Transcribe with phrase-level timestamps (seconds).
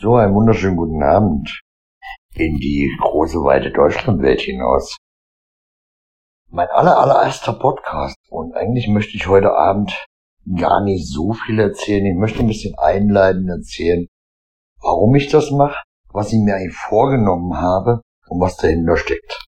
[0.00, 1.60] So, einen wunderschönen guten Abend
[2.32, 4.96] in die große, weite Deutschlandwelt hinaus.
[6.48, 10.06] Mein aller, allererster Podcast und eigentlich möchte ich heute Abend
[10.56, 12.06] gar nicht so viel erzählen.
[12.06, 14.06] Ich möchte ein bisschen einleitend erzählen,
[14.80, 15.82] warum ich das mache,
[16.14, 19.44] was ich mir eigentlich vorgenommen habe und was dahinter steckt.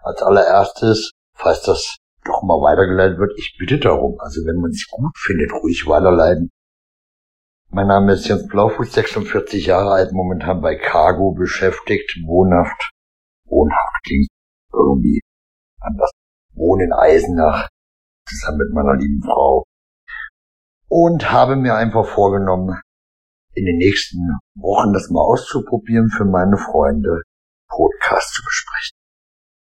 [0.00, 4.84] Als allererstes, falls das doch mal weitergeleitet wird, ich bitte darum, also wenn man es
[4.90, 6.50] gut findet, ruhig weiterleiten.
[7.70, 12.92] Mein Name ist Jens Blaufuß, 46 Jahre alt, momentan bei Cargo beschäftigt, wohnhaft.
[13.44, 14.28] Wohnhaft klingt
[14.72, 15.20] irgendwie
[15.80, 16.10] anders.
[16.54, 17.68] Wohne in Eisenach,
[18.28, 19.64] zusammen mit meiner lieben Frau.
[20.88, 22.80] Und habe mir einfach vorgenommen,
[23.54, 24.18] in den nächsten
[24.54, 27.22] Wochen das mal auszuprobieren für meine Freunde,
[27.68, 28.96] Podcast zu besprechen.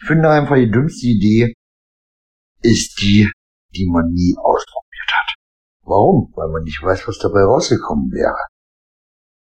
[0.00, 1.54] Ich finde einfach, die dümmste Idee
[2.62, 3.30] ist die,
[3.74, 4.77] die man nie ausprobiert.
[5.88, 6.32] Warum?
[6.36, 8.36] Weil man nicht weiß, was dabei rausgekommen wäre.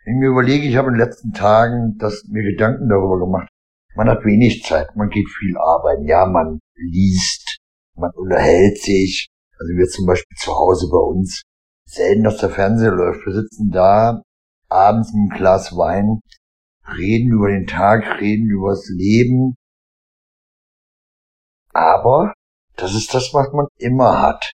[0.04, 3.50] Wenn ich mir überlege, ich habe in den letzten Tagen das, mir Gedanken darüber gemacht.
[3.96, 6.06] Man hat wenig Zeit, man geht viel arbeiten.
[6.06, 7.58] Ja, man liest,
[7.96, 9.28] man unterhält sich.
[9.60, 11.42] Also wir zum Beispiel zu Hause bei uns.
[11.86, 13.26] Selten, dass der Fernseher läuft.
[13.26, 14.22] Wir sitzen da,
[14.70, 16.20] abends mit einem Glas Wein,
[16.98, 19.56] reden über den Tag, reden über das Leben.
[21.74, 22.34] Aber
[22.78, 24.52] das ist das, was man immer hat.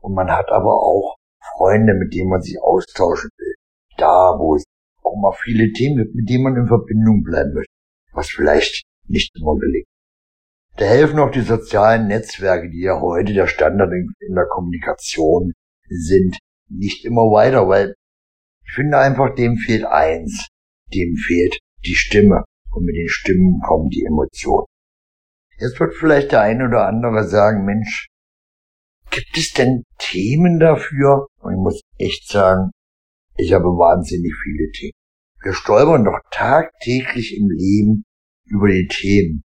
[0.00, 1.16] Und man hat aber auch
[1.56, 3.54] Freunde, mit denen man sich austauschen will.
[3.96, 4.64] Da, wo es
[5.02, 7.72] auch mal viele Themen gibt, mit denen man in Verbindung bleiben möchte,
[8.12, 9.86] was vielleicht nicht immer gelingt.
[10.76, 15.52] Da helfen auch die sozialen Netzwerke, die ja heute der Standard in, der Kommunikation
[15.88, 17.94] sind, nicht immer weiter, weil
[18.64, 20.48] ich finde einfach, dem fehlt eins,
[20.94, 24.66] dem fehlt die Stimme und mit den Stimmen kommen die Emotionen.
[25.58, 28.08] Jetzt wird vielleicht der eine oder andere sagen, Mensch,
[29.12, 31.26] Gibt es denn Themen dafür?
[31.40, 32.70] Und ich muss echt sagen,
[33.36, 34.96] ich habe wahnsinnig viele Themen.
[35.42, 38.04] Wir stolpern doch tagtäglich im Leben
[38.46, 39.42] über die Themen.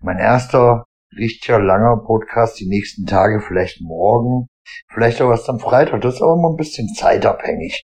[0.00, 4.46] Mein erster richtiger langer Podcast die nächsten Tage, vielleicht morgen,
[4.88, 6.00] vielleicht auch erst am Freitag.
[6.00, 7.82] Das ist aber immer ein bisschen zeitabhängig.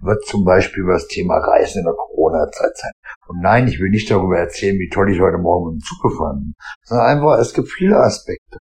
[0.00, 2.90] Wird zum Beispiel über das Thema Reisen in der Corona-Zeit sein.
[3.28, 6.10] Und nein, ich will nicht darüber erzählen, wie toll ich heute Morgen mit dem Zug
[6.10, 8.58] gefahren bin, sondern einfach, es gibt viele Aspekte,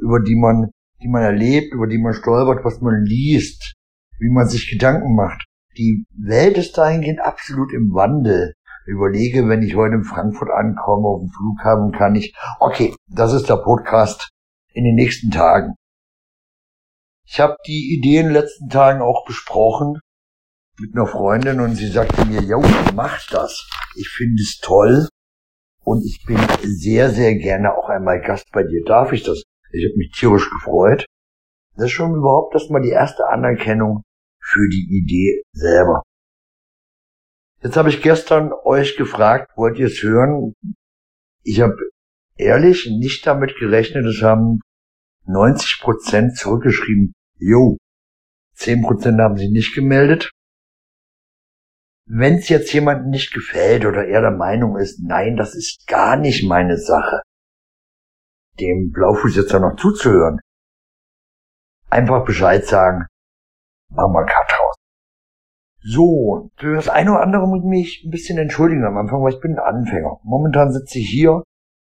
[0.00, 3.74] über die man die man erlebt, über die man stolpert, was man liest,
[4.18, 5.46] wie man sich Gedanken macht.
[5.76, 8.54] Die Welt ist dahingehend absolut im Wandel.
[8.86, 13.48] Überlege, wenn ich heute in Frankfurt ankomme, auf dem Flughafen, kann ich, okay, das ist
[13.48, 14.30] der Podcast
[14.72, 15.74] in den nächsten Tagen.
[17.26, 19.98] Ich habe die Idee in den letzten Tagen auch besprochen
[20.78, 22.62] mit einer Freundin und sie sagte mir, jo,
[22.94, 23.68] mach das.
[23.96, 25.08] Ich finde es toll
[25.82, 28.84] und ich bin sehr, sehr gerne auch einmal Gast bei dir.
[28.84, 29.42] Darf ich das?
[29.72, 31.06] Ich habe mich tierisch gefreut.
[31.74, 34.02] Das ist schon überhaupt erstmal die erste Anerkennung
[34.40, 36.02] für die Idee selber.
[37.62, 40.54] Jetzt habe ich gestern euch gefragt, wollt ihr es hören?
[41.42, 41.76] Ich habe
[42.36, 44.60] ehrlich nicht damit gerechnet, es haben
[45.26, 47.76] 90 Prozent zurückgeschrieben, jo,
[48.54, 50.30] 10 Prozent haben sich nicht gemeldet.
[52.08, 56.16] Wenn es jetzt jemandem nicht gefällt oder er der Meinung ist, nein, das ist gar
[56.16, 57.20] nicht meine Sache,
[58.60, 60.40] dem Blaufuß jetzt noch zuzuhören.
[61.90, 63.06] Einfach Bescheid sagen,
[63.90, 64.74] machen wir Cut raus.
[65.80, 69.34] So, für das eine oder andere muss ich mich ein bisschen entschuldigen am Anfang, weil
[69.34, 70.18] ich bin ein Anfänger.
[70.24, 71.44] Momentan sitze ich hier,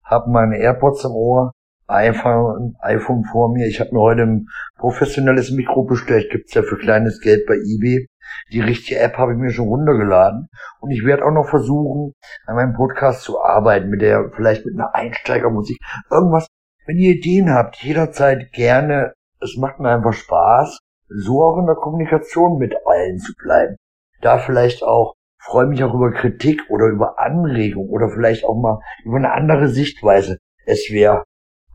[0.02, 1.52] habe meine AirPods im Ohr,
[1.88, 3.66] iPhone, iPhone vor mir.
[3.66, 4.48] Ich habe mir heute ein
[4.78, 8.06] professionelles Mikro bestellt, gibt's ja für kleines Geld bei eBay.
[8.53, 10.49] Die richtige App habe ich mir schon runtergeladen
[10.81, 12.12] und ich werde auch noch versuchen,
[12.47, 15.78] an meinem Podcast zu arbeiten, mit der vielleicht mit einer Einsteigermusik,
[16.10, 16.47] irgendwas.
[16.87, 19.12] Wenn ihr Ideen habt, jederzeit gerne.
[19.41, 20.78] Es macht mir einfach Spaß,
[21.09, 23.77] so auch in der Kommunikation mit allen zu bleiben.
[24.21, 28.81] Da vielleicht auch freue mich auch über Kritik oder über Anregung oder vielleicht auch mal
[29.04, 30.39] über eine andere Sichtweise.
[30.65, 31.25] Es wäre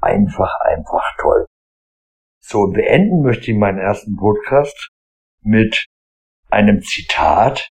[0.02, 1.46] einfach, einfach toll.
[2.40, 4.90] So, beenden möchte ich meinen ersten Podcast
[5.42, 5.86] mit
[6.50, 7.70] einem Zitat,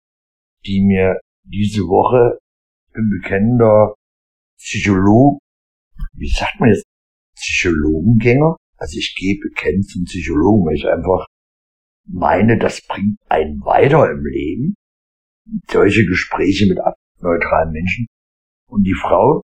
[0.64, 2.38] die mir diese Woche
[2.94, 3.94] ein bekennender
[4.58, 5.38] Psycholog,
[6.14, 6.84] wie sagt man jetzt,
[7.36, 11.26] Psychologengänger, also ich gehe bekennt zum Psychologen, weil ich einfach
[12.06, 14.74] meine, das bringt einen weiter im Leben.
[15.70, 16.78] Solche Gespräche mit
[17.20, 18.06] neutralen Menschen.
[18.68, 19.42] Und die Frau,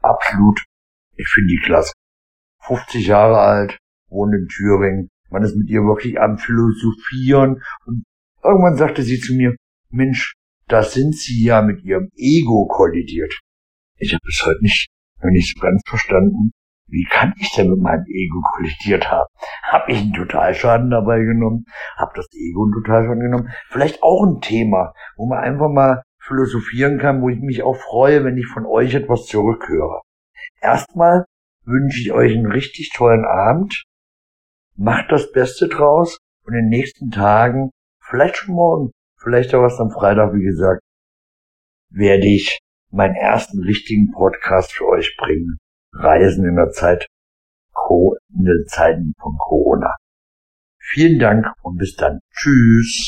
[0.00, 0.64] absolut,
[1.16, 1.92] ich finde die klasse.
[2.62, 3.78] 50 Jahre alt,
[4.08, 5.08] wohnt in Thüringen.
[5.30, 8.04] Man ist mit ihr wirklich am Philosophieren und
[8.48, 9.54] Irgendwann sagte sie zu mir,
[9.90, 10.32] Mensch,
[10.68, 13.38] da sind Sie ja mit Ihrem Ego kollidiert.
[13.96, 14.88] Ich habe bis heute nicht,
[15.22, 16.52] noch nicht so ganz verstanden,
[16.86, 19.28] wie kann ich denn mit meinem Ego kollidiert haben?
[19.62, 21.66] Hab ich einen Totalschaden dabei genommen?
[21.96, 23.50] Hab das Ego einen Totalschaden genommen?
[23.68, 28.24] Vielleicht auch ein Thema, wo man einfach mal philosophieren kann, wo ich mich auch freue,
[28.24, 30.00] wenn ich von euch etwas zurückhöre.
[30.62, 31.26] Erstmal
[31.64, 33.84] wünsche ich euch einen richtig tollen Abend.
[34.76, 37.70] Macht das Beste draus und in den nächsten Tagen,
[38.08, 38.90] vielleicht schon morgen,
[39.20, 40.82] vielleicht auch erst am Freitag, wie gesagt,
[41.90, 42.58] werde ich
[42.90, 45.58] meinen ersten richtigen Podcast für euch bringen.
[45.92, 47.06] Reisen in der Zeit,
[48.38, 49.94] in den Zeiten von Corona.
[50.78, 52.20] Vielen Dank und bis dann.
[52.34, 53.06] Tschüss.